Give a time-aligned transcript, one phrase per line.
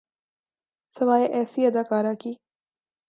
[0.95, 2.31] سوائے ایسی اداکاری کے۔